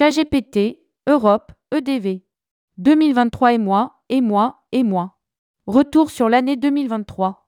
ChatGPT, 0.00 0.78
Europe, 1.06 1.52
EDV. 1.72 2.22
2023 2.78 3.52
et 3.52 3.58
moi, 3.58 4.00
et 4.08 4.22
moi, 4.22 4.62
et 4.72 4.82
moi. 4.82 5.18
Retour 5.66 6.10
sur 6.10 6.30
l'année 6.30 6.56
2023. 6.56 7.46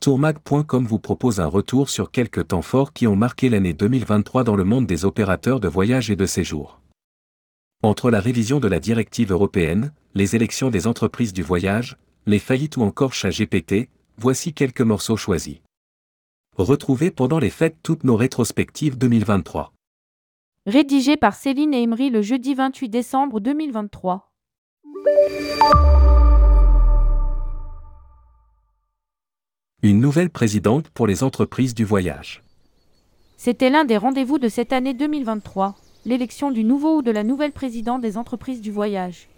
Tourmag.com 0.00 0.84
vous 0.84 0.98
propose 0.98 1.38
un 1.38 1.46
retour 1.46 1.88
sur 1.88 2.10
quelques 2.10 2.48
temps 2.48 2.60
forts 2.60 2.92
qui 2.92 3.06
ont 3.06 3.14
marqué 3.14 3.48
l'année 3.48 3.72
2023 3.72 4.42
dans 4.42 4.56
le 4.56 4.64
monde 4.64 4.84
des 4.84 5.04
opérateurs 5.04 5.60
de 5.60 5.68
voyage 5.68 6.10
et 6.10 6.16
de 6.16 6.26
séjour. 6.26 6.80
Entre 7.84 8.10
la 8.10 8.18
révision 8.18 8.58
de 8.58 8.66
la 8.66 8.80
directive 8.80 9.30
européenne, 9.30 9.92
les 10.16 10.34
élections 10.34 10.70
des 10.70 10.88
entreprises 10.88 11.32
du 11.32 11.44
voyage, 11.44 11.98
les 12.26 12.40
faillites 12.40 12.78
ou 12.78 12.82
encore 12.82 13.12
ChatGPT, 13.12 13.90
voici 14.16 14.54
quelques 14.54 14.80
morceaux 14.80 15.16
choisis. 15.16 15.58
Retrouvez 16.56 17.12
pendant 17.12 17.38
les 17.38 17.50
fêtes 17.50 17.76
toutes 17.84 18.02
nos 18.02 18.16
rétrospectives 18.16 18.98
2023. 18.98 19.72
Rédigé 20.66 21.16
par 21.16 21.34
Céline 21.34 21.74
Emery 21.74 22.08
le 22.08 22.22
jeudi 22.22 22.54
28 22.54 22.88
décembre 22.88 23.40
2023. 23.40 24.30
Une 29.82 29.98
nouvelle 29.98 30.30
présidente 30.30 30.88
pour 30.90 31.08
les 31.08 31.24
entreprises 31.24 31.74
du 31.74 31.84
voyage. 31.84 32.44
C'était 33.36 33.70
l'un 33.70 33.84
des 33.84 33.96
rendez-vous 33.96 34.38
de 34.38 34.46
cette 34.46 34.72
année 34.72 34.94
2023, 34.94 35.74
l'élection 36.04 36.52
du 36.52 36.62
nouveau 36.62 36.98
ou 36.98 37.02
de 37.02 37.10
la 37.10 37.24
nouvelle 37.24 37.50
présidente 37.50 38.00
des 38.00 38.16
entreprises 38.16 38.60
du 38.60 38.70
voyage. 38.70 39.28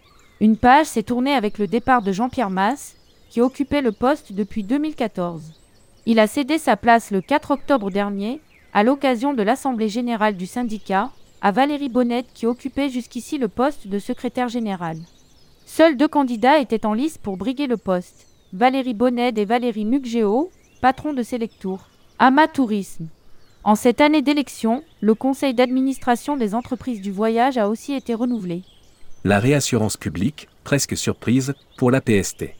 Une 0.43 0.59
page 0.59 0.89
s'est 0.89 1.05
tournée 1.05 1.33
avec 1.33 1.57
le 1.57 1.67
départ 1.67 2.03
de 2.03 2.13
Jean-Pierre 2.13 2.51
Masse, 2.51 2.97
qui 3.31 3.41
occupait 3.41 3.81
le 3.81 3.93
poste 3.93 4.35
depuis 4.35 4.63
2014. 4.63 5.55
Il 6.05 6.19
a 6.19 6.27
cédé 6.27 6.59
sa 6.59 6.77
place 6.77 7.11
le 7.11 7.23
4 7.23 7.53
octobre 7.53 7.91
dernier, 7.91 8.43
à 8.75 8.83
l'occasion 8.83 9.33
de 9.33 9.43
l'Assemblée 9.43 9.89
générale 9.89 10.37
du 10.37 10.47
syndicat, 10.47 11.11
à 11.41 11.53
Valérie 11.53 11.89
Bonnet 11.89 12.25
qui 12.35 12.45
occupait 12.45 12.91
jusqu'ici 12.91 13.39
le 13.39 13.47
poste 13.47 13.87
de 13.87 14.01
secrétaire 14.01 14.49
général. 14.49 14.99
Seuls 15.65 15.97
deux 15.97 16.09
candidats 16.09 16.59
étaient 16.59 16.85
en 16.85 16.93
lice 16.93 17.17
pour 17.17 17.37
briguer 17.37 17.69
le 17.69 17.77
poste, 17.77 18.27
Valérie 18.53 18.95
Bonnet 18.95 19.33
et 19.37 19.45
Valérie 19.45 19.85
Muggeo, 19.85 20.51
patron 20.81 21.13
de 21.13 21.23
Selectour. 21.23 21.89
Ama 22.19 22.49
Tourisme. 22.49 23.07
En 23.63 23.77
cette 23.77 24.01
année 24.01 24.23
d'élection, 24.23 24.83
le 25.01 25.15
conseil 25.15 25.55
d'administration 25.55 26.37
des 26.37 26.55
entreprises 26.55 27.01
du 27.01 27.11
voyage 27.11 27.59
a 27.59 27.69
aussi 27.69 27.95
été 27.95 28.13
renouvelé. 28.13 28.63
La 29.25 29.39
réassurance 29.39 29.97
publique, 29.97 30.49
presque 30.65 30.97
surprise, 30.97 31.55
pour 31.77 31.91
la 31.91 32.01
PST. 32.01 32.55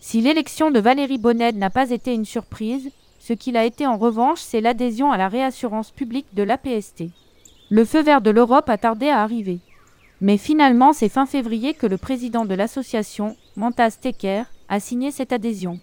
Si 0.00 0.20
l'élection 0.20 0.70
de 0.70 0.80
Valérie 0.80 1.18
Bonnet 1.18 1.52
n'a 1.52 1.70
pas 1.70 1.90
été 1.90 2.12
une 2.12 2.24
surprise, 2.24 2.90
ce 3.22 3.32
qu'il 3.34 3.56
a 3.56 3.64
été 3.64 3.86
en 3.86 3.98
revanche, 3.98 4.40
c'est 4.40 4.60
l'adhésion 4.60 5.12
à 5.12 5.16
la 5.16 5.28
réassurance 5.28 5.92
publique 5.92 6.26
de 6.34 6.42
l'APST. 6.42 7.04
Le 7.70 7.84
feu 7.84 8.02
vert 8.02 8.20
de 8.20 8.32
l'Europe 8.32 8.68
a 8.68 8.78
tardé 8.78 9.10
à 9.10 9.22
arriver. 9.22 9.60
Mais 10.20 10.36
finalement, 10.36 10.92
c'est 10.92 11.08
fin 11.08 11.24
février 11.24 11.72
que 11.72 11.86
le 11.86 11.98
président 11.98 12.46
de 12.46 12.54
l'association, 12.56 13.36
Mantas 13.54 13.96
Tecker, 14.00 14.42
a 14.68 14.80
signé 14.80 15.12
cette 15.12 15.32
adhésion. 15.32 15.78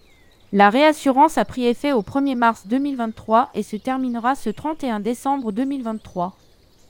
La 0.52 0.68
réassurance 0.68 1.38
a 1.38 1.46
pris 1.46 1.64
effet 1.64 1.92
au 1.92 2.02
1er 2.02 2.36
mars 2.36 2.66
2023 2.66 3.48
et 3.54 3.62
se 3.62 3.76
terminera 3.76 4.34
ce 4.34 4.50
31 4.50 5.00
décembre 5.00 5.50
2023. 5.50 6.36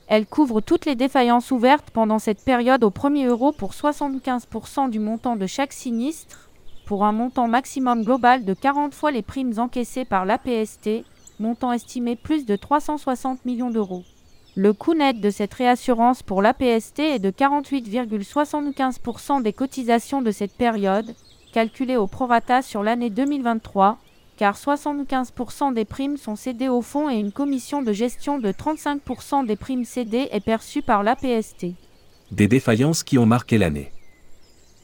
Elle 0.09 0.27
couvre 0.27 0.61
toutes 0.61 0.85
les 0.85 0.97
défaillances 0.97 1.53
ouvertes 1.53 1.93
pendant 1.93 2.19
cette 2.19 2.45
période 2.45 2.83
au 2.83 2.91
premier 2.91 3.27
euro 3.27 3.53
pour 3.53 3.71
75% 3.71 4.91
du 4.91 4.99
montant 4.99 5.37
de 5.37 5.47
chaque 5.47 5.73
sinistre, 5.73 6.50
pour 6.91 7.05
un 7.05 7.13
montant 7.13 7.47
maximum 7.47 8.03
global 8.03 8.45
de 8.45 8.53
40 8.53 8.95
fois 8.95 9.13
les 9.13 9.23
primes 9.23 9.53
encaissées 9.59 10.05
par 10.05 10.25
l'APST, 10.25 11.05
montant 11.39 11.71
estimé 11.71 12.17
plus 12.17 12.45
de 12.45 12.57
360 12.57 13.45
millions 13.45 13.71
d'euros. 13.71 14.03
Le 14.57 14.73
coût 14.73 14.95
net 14.95 15.21
de 15.21 15.31
cette 15.31 15.55
réassurance 15.55 16.25
pour 16.25 16.43
l'APST 16.43 16.99
est 16.99 17.21
de 17.21 17.31
48,75% 17.31 19.41
des 19.41 19.53
cotisations 19.53 20.21
de 20.21 20.33
cette 20.33 20.57
période, 20.57 21.15
calculées 21.53 21.97
au 21.97 22.09
prorata 22.09 22.61
sur 22.61 22.83
l'année 22.83 23.11
2023, 23.11 23.99
car 24.37 24.57
75% 24.57 25.73
des 25.73 25.85
primes 25.85 26.17
sont 26.17 26.35
cédées 26.35 26.69
au 26.69 26.83
fonds 26.83 27.09
et 27.09 27.21
une 27.21 27.31
commission 27.31 27.83
de 27.83 27.93
gestion 27.93 28.41
de 28.41 28.51
35% 28.51 29.47
des 29.47 29.55
primes 29.55 29.85
cédées 29.85 30.27
est 30.33 30.45
perçue 30.45 30.83
par 30.83 31.05
l'APST. 31.05 31.67
Des 32.33 32.49
défaillances 32.49 33.05
qui 33.05 33.17
ont 33.17 33.27
marqué 33.27 33.59
l'année. 33.59 33.93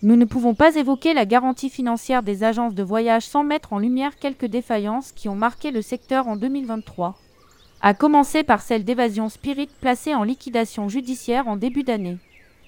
Nous 0.03 0.17
ne 0.17 0.27
pouvons 0.27 0.55
pas 0.55 0.77
évoquer 0.77 1.15
la 1.15 1.25
garantie 1.25 1.71
financière 1.71 2.23
des 2.23 2.45
agences 2.45 2.75
de 2.75 2.83
voyage 2.83 3.25
sans 3.25 3.45
mettre 3.45 3.73
en 3.73 3.79
lumière 3.79 4.19
quelques 4.19 4.45
défaillances 4.45 5.11
qui 5.13 5.29
ont 5.31 5.35
marqué 5.35 5.71
le 5.71 5.81
secteur 5.81 6.29
en 6.29 6.37
2023. 6.37 7.17
À 7.81 7.95
commencer 7.95 8.43
par 8.43 8.61
celle 8.61 8.85
d'Évasion 8.85 9.31
Spirit 9.31 9.71
placée 9.81 10.15
en 10.15 10.23
liquidation 10.23 10.89
judiciaire 10.91 11.49
en 11.49 11.57
début 11.57 11.83
d'année. 11.83 12.19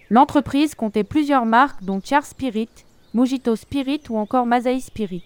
L'entreprise 0.09 0.75
comptait 0.75 1.05
plusieurs 1.05 1.45
marques 1.45 1.85
dont 1.85 2.01
Char 2.03 2.25
Spirit, 2.25 2.71
Mojito 3.13 3.57
Spirit 3.57 4.01
ou 4.09 4.17
encore 4.17 4.47
Masai 4.47 4.81
Spirit. 4.81 5.25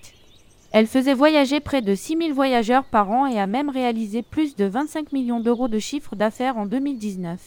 Elle 0.72 0.88
faisait 0.88 1.14
voyager 1.14 1.60
près 1.60 1.82
de 1.82 1.94
6000 1.94 2.32
voyageurs 2.32 2.84
par 2.84 3.10
an 3.10 3.26
et 3.26 3.38
a 3.38 3.46
même 3.46 3.68
réalisé 3.68 4.22
plus 4.22 4.56
de 4.56 4.64
25 4.64 5.12
millions 5.12 5.38
d'euros 5.38 5.68
de 5.68 5.78
chiffre 5.78 6.16
d'affaires 6.16 6.56
en 6.56 6.66
2019. 6.66 7.38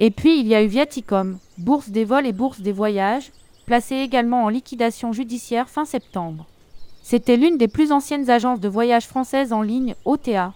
Et 0.00 0.10
puis 0.10 0.40
il 0.40 0.48
y 0.48 0.54
a 0.56 0.62
eu 0.62 0.66
Viaticom, 0.66 1.38
bourse 1.58 1.90
des 1.90 2.04
vols 2.04 2.26
et 2.26 2.32
bourse 2.32 2.60
des 2.60 2.72
voyages, 2.72 3.30
placée 3.66 3.96
également 3.96 4.44
en 4.44 4.48
liquidation 4.48 5.12
judiciaire 5.12 5.68
fin 5.68 5.84
septembre. 5.84 6.46
C'était 7.02 7.36
l'une 7.36 7.58
des 7.58 7.68
plus 7.68 7.92
anciennes 7.92 8.30
agences 8.30 8.60
de 8.60 8.68
voyage 8.68 9.06
françaises 9.06 9.52
en 9.52 9.62
ligne 9.62 9.94
OTA. 10.04 10.54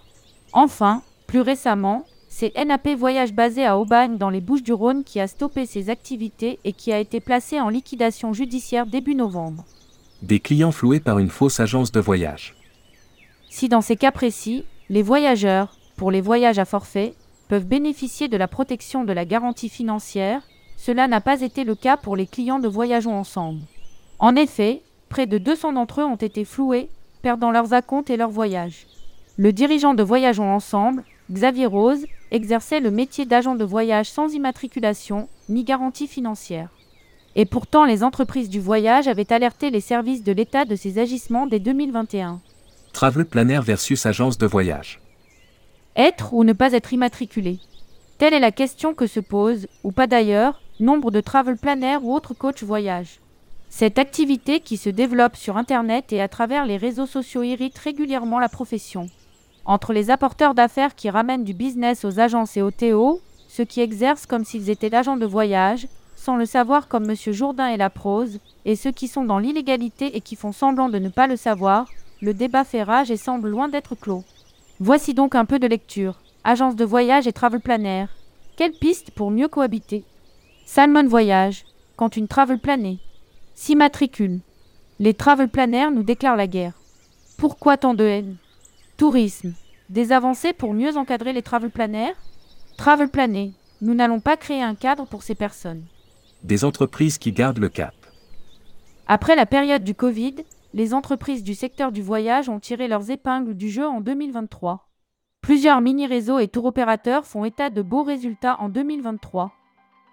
Enfin, 0.53 1.03
plus 1.27 1.41
récemment, 1.41 2.07
c'est 2.29 2.55
NAP 2.57 2.89
Voyage 2.91 3.33
basé 3.33 3.65
à 3.65 3.79
Aubagne 3.79 4.17
dans 4.17 4.31
les 4.31 4.41
Bouches-du-Rhône 4.41 5.05
qui 5.05 5.21
a 5.21 5.27
stoppé 5.27 5.67
ses 5.67 5.91
activités 5.91 6.59
et 6.65 6.73
qui 6.73 6.93
a 6.93 6.99
été 6.99 7.21
placé 7.21 7.61
en 7.61 7.69
liquidation 7.69 8.33
judiciaire 8.33 8.87
début 8.87 9.15
novembre. 9.15 9.65
Des 10.23 10.41
clients 10.41 10.73
floués 10.73 11.01
par 11.01 11.19
une 11.19 11.31
fausse 11.31 11.61
agence 11.61 11.93
de 11.93 12.01
voyage. 12.01 12.55
Si 13.51 13.69
dans 13.69 13.81
ces 13.81 13.97
cas 13.97 14.13
précis, 14.13 14.65
les 14.89 15.03
voyageurs, 15.03 15.77
pour 15.97 16.11
les 16.11 16.21
voyages 16.21 16.59
à 16.59 16.65
forfait, 16.65 17.15
peuvent 17.49 17.67
bénéficier 17.67 18.29
de 18.29 18.37
la 18.37 18.49
protection 18.49 19.05
de 19.05 19.13
la 19.13 19.25
garantie 19.25 19.69
financière, 19.69 20.43
cela 20.79 21.09
n'a 21.09 21.21
pas 21.21 21.43
été 21.43 21.65
le 21.65 21.75
cas 21.75 21.97
pour 21.97 22.17
les 22.17 22.27
clients 22.27 22.61
de 22.61 22.69
Voyageons 22.69 23.19
Ensemble. 23.19 23.61
En 24.21 24.37
effet, 24.37 24.81
près 25.09 25.27
de 25.27 25.37
200 25.37 25.73
d'entre 25.73 26.01
eux 26.01 26.05
ont 26.05 26.15
été 26.15 26.45
floués, 26.45 26.89
perdant 27.21 27.51
leurs 27.51 27.75
acomptes 27.75 28.11
et 28.11 28.17
leurs 28.17 28.31
voyages. 28.31 28.87
Le 29.37 29.53
dirigeant 29.53 29.95
de 29.95 30.05
Voyageons 30.05 30.55
Ensemble, 30.55 31.03
Xavier 31.31 31.67
Rose, 31.67 32.07
exerçait 32.31 32.79
le 32.79 32.93
métier 32.93 33.27
d'agent 33.27 33.57
de 33.57 33.65
voyage 33.65 34.09
sans 34.09 34.33
immatriculation 34.33 35.29
ni 35.49 35.65
garantie 35.65 36.07
financière. 36.07 36.69
Et 37.35 37.45
pourtant, 37.45 37.85
les 37.85 38.05
entreprises 38.05 38.49
du 38.49 38.61
voyage 38.61 39.09
avaient 39.09 39.33
alerté 39.33 39.71
les 39.71 39.81
services 39.81 40.23
de 40.23 40.33
l'État 40.33 40.65
de 40.65 40.77
ces 40.77 40.99
agissements 41.01 41.47
dès 41.47 41.59
2021. 41.59 42.41
Travel 42.93 43.27
Planner 43.27 43.61
versus 43.63 44.07
agence 44.07 44.39
de 44.39 44.47
voyage. 44.47 45.01
Être 45.97 46.35
ou 46.35 46.45
ne 46.45 46.53
pas 46.53 46.73
être 46.73 46.93
immatriculé? 46.93 47.59
Telle 48.19 48.35
est 48.35 48.41
la 48.41 48.53
question 48.53 48.95
que 48.95 49.07
se 49.07 49.21
pose, 49.21 49.67
ou 49.85 49.93
pas 49.93 50.07
d'ailleurs, 50.07 50.61
nombre 50.81 51.11
de 51.11 51.21
travel 51.21 51.57
planners 51.57 51.99
ou 52.03 52.15
autres 52.15 52.35
coachs 52.35 52.63
voyage. 52.63 53.21
Cette 53.71 53.99
activité 53.99 54.61
qui 54.61 54.77
se 54.77 54.89
développe 54.89 55.37
sur 55.37 55.57
Internet 55.57 56.13
et 56.13 56.21
à 56.21 56.29
travers 56.29 56.65
les 56.65 56.77
réseaux 56.77 57.07
sociaux 57.07 57.43
irrite 57.43 57.77
régulièrement 57.79 58.39
la 58.39 58.49
profession. 58.49 59.09
Entre 59.65 59.93
les 59.93 60.11
apporteurs 60.11 60.55
d'affaires 60.55 60.95
qui 60.95 61.11
ramènent 61.11 61.45
du 61.45 61.53
business 61.53 62.05
aux 62.05 62.19
agences 62.21 62.57
et 62.57 62.63
aux 62.63 62.71
TO, 62.71 63.21
ceux 63.49 63.65
qui 63.65 63.81
exercent 63.81 64.27
comme 64.27 64.45
s'ils 64.45 64.71
étaient 64.71 64.95
agents 64.95 65.19
de 65.19 65.27
voyage, 65.27 65.89
sans 66.17 66.37
le 66.37 66.47
savoir 66.47 66.89
comme 66.89 67.11
M. 67.11 67.17
Jourdain 67.33 67.69
et 67.69 67.77
la 67.77 67.91
prose, 67.91 68.41
et 68.65 68.77
ceux 68.77 68.91
qui 68.91 69.09
sont 69.09 69.25
dans 69.25 69.39
l'illégalité 69.39 70.17
et 70.17 70.21
qui 70.21 70.37
font 70.37 70.53
semblant 70.53 70.89
de 70.89 70.99
ne 70.99 71.11
pas 71.11 71.27
le 71.27 71.37
savoir, 71.37 71.87
le 72.21 72.35
débat 72.35 72.65
fait 72.65 72.83
rage 72.83 73.11
et 73.11 73.17
semble 73.17 73.49
loin 73.49 73.69
d'être 73.69 73.95
clos. 73.95 74.25
Voici 74.81 75.13
donc 75.15 75.35
un 75.35 75.45
peu 75.45 75.59
de 75.59 75.67
lecture. 75.67 76.21
Agence 76.45 76.77
de 76.77 76.85
voyage 76.85 77.27
et 77.27 77.33
travel 77.33 77.61
planner. 77.61 78.07
Quelle 78.57 78.73
piste 78.73 79.11
pour 79.11 79.31
mieux 79.31 79.49
cohabiter? 79.49 80.05
Salmon 80.71 81.07
Voyage, 81.07 81.65
quand 81.97 82.19
une 82.19 82.29
travel 82.29 82.59
planée. 82.59 82.99
S'immatricule. 83.55 84.41
Les 84.99 85.15
travel 85.15 85.49
planners 85.49 85.91
nous 85.91 86.03
déclarent 86.03 86.37
la 86.37 86.47
guerre. 86.47 86.75
Pourquoi 87.39 87.79
tant 87.79 87.95
de 87.95 88.05
haine? 88.05 88.37
Tourisme. 88.99 89.55
Des 89.89 90.13
avancées 90.13 90.53
pour 90.53 90.75
mieux 90.75 90.99
encadrer 90.99 91.33
les 91.33 91.41
travel 91.41 91.71
planners 91.71 92.13
Travel 92.77 93.09
plané. 93.09 93.55
Nous 93.81 93.95
n'allons 93.95 94.21
pas 94.21 94.37
créer 94.37 94.63
un 94.63 94.75
cadre 94.75 95.07
pour 95.07 95.23
ces 95.23 95.35
personnes. 95.35 95.85
Des 96.43 96.67
entreprises 96.67 97.17
qui 97.17 97.33
gardent 97.33 97.59
le 97.59 97.71
cap. 97.71 97.95
Après 99.07 99.37
la 99.37 99.47
période 99.47 99.85
du 99.85 99.95
Covid, 99.95 100.35
les 100.75 100.93
entreprises 100.93 101.43
du 101.43 101.55
secteur 101.55 101.93
du 101.93 102.03
voyage 102.03 102.51
ont 102.51 102.61
tiré 102.61 102.89
leurs 102.89 103.11
épingles 103.11 103.55
du 103.55 103.71
jeu 103.71 103.89
en 103.89 104.03
2023. 104.03 104.87
Plusieurs 105.41 105.81
mini-réseaux 105.81 106.41
et 106.41 106.49
tour 106.49 106.67
opérateurs 106.67 107.25
font 107.25 107.47
état 107.47 107.71
de 107.71 107.81
beaux 107.81 108.03
résultats 108.03 108.61
en 108.61 108.69
2023. 108.69 109.58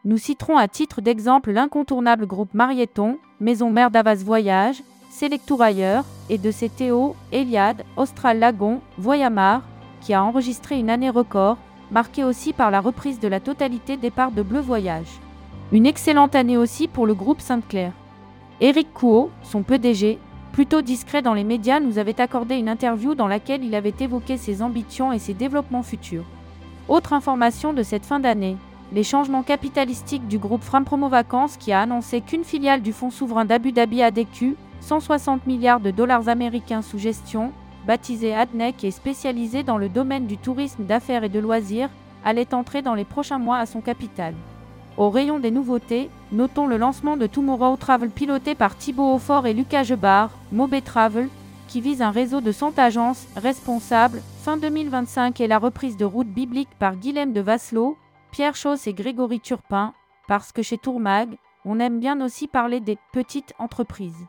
Nous 0.08 0.20
citerons 0.20 0.56
à 0.56 0.68
titre 0.68 1.02
d'exemple 1.02 1.52
l'incontournable 1.52 2.28
groupe 2.28 2.54
Marieton, 2.54 3.18
Maison 3.40 3.72
Mère 3.72 3.90
d'Avas 3.90 4.22
Voyage, 4.24 4.84
Selectour 5.10 5.64
ailleurs, 5.64 6.06
et 6.30 6.38
de 6.38 6.52
ses 6.52 6.70
Théo, 6.70 7.16
Eliade, 7.32 7.84
Austral 7.98 8.38
Lagon, 8.38 8.82
Voyamar, 9.00 9.64
qui 10.02 10.14
a 10.14 10.24
enregistré 10.24 10.78
une 10.78 10.92
année 10.92 11.10
record, 11.10 11.58
marquée 11.90 12.24
aussi 12.24 12.54
par 12.54 12.70
la 12.70 12.82
reprise 12.82 13.20
de 13.20 13.28
la 13.28 13.40
totalité 13.40 13.98
des 13.98 14.12
parts 14.12 14.32
de 14.32 14.44
Bleu 14.44 14.60
Voyage. 14.60 15.20
Une 15.72 15.88
excellente 15.88 16.36
année 16.36 16.58
aussi 16.58 16.88
pour 16.88 17.08
le 17.08 17.16
groupe 17.16 17.42
Sainte-Claire. 17.42 17.94
Éric 18.62 18.94
Couot, 18.94 19.32
son 19.42 19.64
PDG, 19.64 20.20
plutôt 20.52 20.84
discret 20.84 21.24
dans 21.24 21.34
les 21.34 21.44
médias, 21.44 21.80
nous 21.80 21.98
avait 21.98 22.22
accordé 22.22 22.58
une 22.58 22.70
interview 22.70 23.16
dans 23.16 23.28
laquelle 23.28 23.64
il 23.64 23.74
avait 23.74 23.96
évoqué 24.00 24.38
ses 24.38 24.62
ambitions 24.62 25.12
et 25.12 25.20
ses 25.20 25.34
développements 25.34 25.82
futurs. 25.82 26.26
Autre 26.90 27.14
information 27.14 27.74
de 27.74 27.82
cette 27.82 28.06
fin 28.06 28.20
d'année, 28.20 28.56
les 28.92 29.04
changements 29.04 29.44
capitalistiques 29.44 30.28
du 30.28 30.38
groupe 30.38 30.64
Fram 30.64 30.86
Promo 30.86 31.10
Vacances 31.10 31.58
qui 31.58 31.72
a 31.72 31.82
annoncé 31.82 32.22
qu'une 32.22 32.44
filiale 32.44 32.82
du 32.82 32.94
fonds 32.94 33.12
souverain 33.12 33.46
d'Abu 33.46 33.72
Dhabi 33.72 34.02
ADQ, 34.02 34.56
160 34.82 35.48
milliards 35.48 35.80
de 35.80 35.92
dollars 35.92 36.30
américains 36.30 36.82
sous 36.82 37.00
gestion, 37.00 37.52
baptisée 37.88 38.36
ADNEC 38.36 38.84
et 38.84 38.92
spécialisée 38.92 39.64
dans 39.64 39.78
le 39.78 39.90
domaine 39.90 40.28
du 40.28 40.38
tourisme 40.38 40.86
d'affaires 40.86 41.24
et 41.24 41.30
de 41.30 41.40
loisirs, 41.40 41.90
allait 42.24 42.54
entrer 42.54 42.82
dans 42.82 42.96
les 42.96 43.06
prochains 43.06 43.40
mois 43.40 43.58
à 43.58 43.66
son 43.66 43.82
capital. 43.82 44.34
Au 44.98 45.10
rayon 45.10 45.40
des 45.40 45.52
nouveautés, 45.52 46.10
notons 46.32 46.68
le 46.68 46.78
lancement 46.78 47.18
de 47.18 47.28
Tomorrow 47.28 47.76
Travel 47.76 48.10
piloté 48.10 48.56
par 48.56 48.78
Thibaut 48.78 49.14
Aufort 49.14 49.46
et 49.46 49.54
Lucas 49.54 49.84
Gebard, 49.84 50.30
Mobé 50.52 50.82
Travel, 50.82 51.28
qui 51.68 51.82
vise 51.82 52.02
un 52.02 52.12
réseau 52.12 52.40
de 52.40 52.52
100 52.52 52.80
agences 52.80 53.28
responsables 53.36 54.22
fin 54.44 54.58
2025 54.58 55.42
et 55.42 55.48
la 55.48 55.58
reprise 55.58 55.98
de 55.98 56.06
route 56.06 56.28
biblique 56.28 56.70
par 56.80 56.96
Guilhem 56.96 57.34
de 57.34 57.42
Vasselot, 57.42 57.98
Pierre 58.36 58.58
Chauss 58.58 58.86
et 58.86 58.94
Grégory 58.94 59.40
Turpin, 59.40 59.94
parce 60.28 60.52
que 60.52 60.62
chez 60.62 60.78
Tourmag, 60.78 61.38
on 61.64 61.80
aime 61.80 62.02
bien 62.02 62.20
aussi 62.20 62.50
parler 62.50 62.82
des 62.82 62.98
petites 63.14 63.54
entreprises. 63.60 64.26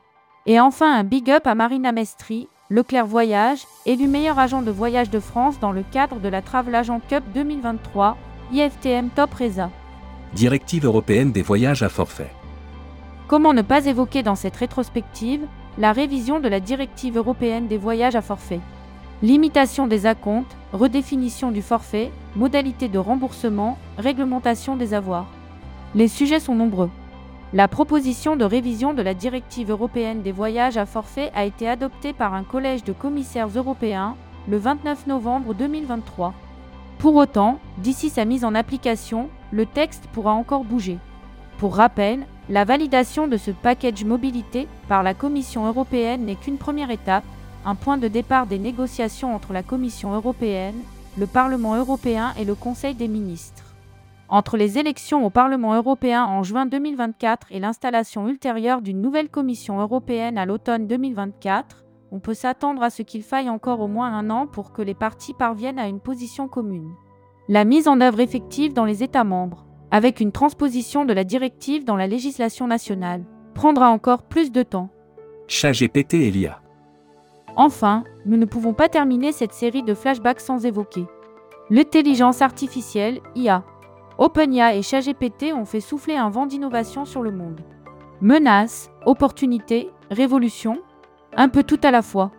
Et 0.46 0.60
enfin 0.60 0.96
un 0.96 1.02
big 1.02 1.28
up 1.28 1.44
à 1.44 1.56
Marina 1.56 1.90
Mestri, 1.90 2.46
Leclerc 2.70 3.08
Voyage, 3.08 3.66
élu 3.84 4.06
meilleur 4.06 4.38
agent 4.38 4.62
de 4.62 4.70
voyage 4.70 5.10
de 5.10 5.18
France 5.18 5.58
dans 5.58 5.72
le 5.72 5.82
cadre 5.82 6.20
de 6.20 6.28
la 6.28 6.40
Travel 6.40 6.76
Agent 6.76 7.00
Cup 7.08 7.24
2023, 7.34 8.16
IFTM 8.52 9.10
Top 9.10 9.34
Reza. 9.34 9.70
Directive 10.34 10.84
européenne 10.84 11.32
des 11.32 11.42
voyages 11.42 11.82
à 11.82 11.88
forfait. 11.88 12.30
Comment 13.26 13.54
ne 13.54 13.62
pas 13.62 13.86
évoquer 13.86 14.22
dans 14.22 14.36
cette 14.36 14.54
rétrospective 14.54 15.48
la 15.78 15.90
révision 15.90 16.38
de 16.38 16.46
la 16.46 16.60
directive 16.60 17.16
européenne 17.16 17.66
des 17.66 17.76
voyages 17.76 18.14
à 18.14 18.22
forfait? 18.22 18.60
Limitation 19.20 19.88
des 19.88 20.06
acomptes, 20.06 20.56
redéfinition 20.72 21.50
du 21.50 21.60
forfait, 21.60 22.12
modalité 22.36 22.88
de 22.88 22.98
remboursement, 22.98 23.78
réglementation 23.98 24.76
des 24.76 24.94
avoirs. 24.94 25.26
Les 25.94 26.08
sujets 26.08 26.40
sont 26.40 26.54
nombreux. 26.54 26.90
La 27.52 27.68
proposition 27.68 28.36
de 28.36 28.44
révision 28.44 28.92
de 28.92 29.02
la 29.02 29.14
directive 29.14 29.70
européenne 29.70 30.22
des 30.22 30.32
voyages 30.32 30.76
à 30.76 30.84
forfait 30.84 31.30
a 31.34 31.44
été 31.44 31.68
adoptée 31.68 32.12
par 32.12 32.34
un 32.34 32.44
collège 32.44 32.84
de 32.84 32.92
commissaires 32.92 33.48
européens 33.48 34.16
le 34.48 34.58
29 34.58 35.06
novembre 35.06 35.54
2023. 35.54 36.34
Pour 36.98 37.14
autant, 37.16 37.58
d'ici 37.78 38.10
sa 38.10 38.24
mise 38.24 38.44
en 38.44 38.54
application, 38.54 39.28
le 39.52 39.64
texte 39.64 40.04
pourra 40.12 40.32
encore 40.32 40.64
bouger. 40.64 40.98
Pour 41.58 41.76
rappel, 41.76 42.26
la 42.50 42.64
validation 42.64 43.28
de 43.28 43.36
ce 43.36 43.50
package 43.50 44.04
mobilité 44.04 44.68
par 44.88 45.02
la 45.02 45.14
Commission 45.14 45.66
européenne 45.66 46.26
n'est 46.26 46.36
qu'une 46.36 46.58
première 46.58 46.90
étape, 46.90 47.24
un 47.64 47.74
point 47.74 47.96
de 47.96 48.08
départ 48.08 48.46
des 48.46 48.58
négociations 48.58 49.34
entre 49.34 49.52
la 49.52 49.62
Commission 49.62 50.14
européenne, 50.14 50.76
le 51.18 51.26
Parlement 51.26 51.76
européen 51.76 52.34
et 52.38 52.44
le 52.44 52.54
Conseil 52.54 52.94
des 52.94 53.08
ministres. 53.08 53.74
Entre 54.28 54.56
les 54.56 54.78
élections 54.78 55.24
au 55.24 55.30
Parlement 55.30 55.74
européen 55.74 56.24
en 56.24 56.42
juin 56.42 56.66
2024 56.66 57.46
et 57.52 57.60
l'installation 57.60 58.28
ultérieure 58.28 58.82
d'une 58.82 59.00
nouvelle 59.00 59.28
Commission 59.28 59.80
européenne 59.80 60.36
à 60.36 60.44
l'automne 60.44 60.86
2024, 60.86 61.84
on 62.12 62.18
peut 62.18 62.34
s'attendre 62.34 62.82
à 62.82 62.90
ce 62.90 63.02
qu'il 63.02 63.22
faille 63.22 63.48
encore 63.48 63.80
au 63.80 63.88
moins 63.88 64.12
un 64.12 64.30
an 64.30 64.46
pour 64.46 64.72
que 64.72 64.82
les 64.82 64.94
partis 64.94 65.32
parviennent 65.32 65.78
à 65.78 65.88
une 65.88 66.00
position 66.00 66.48
commune. 66.48 66.92
La 67.48 67.64
mise 67.64 67.88
en 67.88 68.00
œuvre 68.00 68.20
effective 68.20 68.74
dans 68.74 68.84
les 68.84 69.02
États 69.02 69.24
membres, 69.24 69.64
avec 69.90 70.20
une 70.20 70.32
transposition 70.32 71.04
de 71.04 71.12
la 71.12 71.24
directive 71.24 71.84
dans 71.84 71.96
la 71.96 72.08
législation 72.08 72.66
nationale, 72.66 73.24
prendra 73.54 73.90
encore 73.90 74.24
plus 74.24 74.50
de 74.50 74.62
temps. 74.62 74.90
Et 75.48 76.30
l'IA. 76.30 76.65
Enfin, 77.56 78.04
nous 78.26 78.36
ne 78.36 78.44
pouvons 78.44 78.74
pas 78.74 78.88
terminer 78.88 79.32
cette 79.32 79.52
série 79.52 79.82
de 79.82 79.94
flashbacks 79.94 80.40
sans 80.40 80.64
évoquer 80.64 81.06
l'intelligence 81.70 82.42
artificielle, 82.42 83.20
IA. 83.34 83.64
OpenIA 84.18 84.74
et 84.74 84.82
ChatGPT 84.82 85.52
ont 85.52 85.64
fait 85.64 85.80
souffler 85.80 86.16
un 86.16 86.30
vent 86.30 86.46
d'innovation 86.46 87.04
sur 87.04 87.22
le 87.22 87.32
monde. 87.32 87.60
Menaces, 88.20 88.90
opportunités, 89.04 89.90
révolution, 90.10 90.80
un 91.36 91.48
peu 91.48 91.62
tout 91.62 91.80
à 91.82 91.90
la 91.90 92.02
fois. 92.02 92.30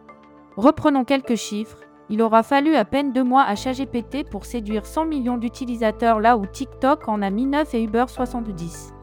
Reprenons 0.55 1.03
quelques 1.03 1.35
chiffres. 1.35 1.77
Il 2.09 2.21
aura 2.21 2.41
fallu 2.41 2.75
à 2.75 2.85
peine 2.85 3.11
deux 3.11 3.23
mois 3.23 3.43
à 3.43 3.55
ChatGPT 3.55 4.27
pour 4.29 4.45
séduire 4.45 4.85
100 4.85 5.05
millions 5.05 5.37
d'utilisateurs 5.37 6.19
là 6.19 6.37
où 6.37 6.45
TikTok 6.45 7.07
en 7.09 7.21
a 7.21 7.29
mis 7.29 7.45
9 7.45 7.73
et 7.75 7.83
Uber 7.83 8.05
70. 8.07 8.93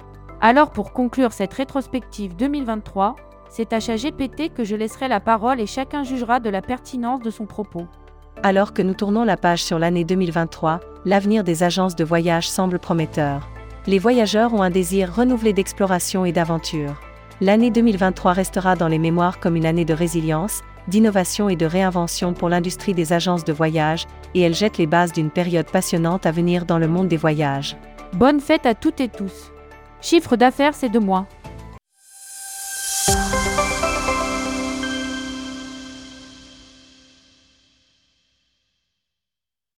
Alors 0.41 0.71
pour 0.71 0.93
conclure 0.93 1.33
cette 1.33 1.53
rétrospective 1.53 2.35
2023, 2.35 3.15
c'est 3.49 3.73
à 3.73 3.81
ChatGPT 3.81 4.53
que 4.53 4.65
je 4.65 4.77
laisserai 4.77 5.09
la 5.09 5.21
parole 5.21 5.61
et 5.61 5.67
chacun 5.67 6.03
jugera 6.03 6.41
de 6.41 6.51
la 6.51 6.63
pertinence 6.63 7.21
de 7.21 7.31
son 7.31 7.47
propos. 7.47 7.87
Alors 8.43 8.73
que 8.75 8.83
nous 8.83 8.95
tournons 8.95 9.25
la 9.25 9.37
page 9.37 9.63
sur 9.63 9.79
l'année 9.79 10.05
2023, 10.05 10.81
l'avenir 11.05 11.45
des 11.45 11.63
agences 11.63 11.97
de 11.97 12.05
voyage 12.05 12.49
semble 12.49 12.79
prometteur. 12.79 13.49
Les 13.87 13.99
voyageurs 13.99 14.55
ont 14.55 14.63
un 14.63 14.71
désir 14.71 15.15
renouvelé 15.15 15.53
d'exploration 15.53 16.25
et 16.25 16.33
d'aventure. 16.33 17.01
L'année 17.41 17.71
2023 17.71 18.33
restera 18.33 18.77
dans 18.77 18.89
les 18.89 18.99
mémoires 18.99 19.41
comme 19.41 19.57
une 19.57 19.67
année 19.67 19.85
de 19.85 19.95
résilience, 19.95 20.63
d'innovation 20.89 21.49
et 21.49 21.57
de 21.57 21.67
réinvention 21.67 22.33
pour 22.33 22.49
l'industrie 22.49 22.95
des 22.95 23.13
agences 23.13 23.45
de 23.45 23.53
voyage, 23.53 24.07
et 24.35 24.41
elle 24.41 24.55
jette 24.55 24.79
les 24.79 24.87
bases 24.87 25.13
d'une 25.13 25.31
période 25.31 25.71
passionnante 25.71 26.27
à 26.27 26.31
venir 26.31 26.65
dans 26.65 26.79
le 26.79 26.89
monde 26.89 27.09
des 27.09 27.17
voyages. 27.17 27.77
Bonne 28.15 28.41
fête 28.41 28.67
à 28.67 28.75
toutes 28.75 29.01
et 29.01 29.09
tous. 29.09 29.53
Chiffre 30.01 30.37
d'affaires, 30.37 30.75
c'est 30.75 30.89
de 30.89 30.99
moi. 30.99 31.27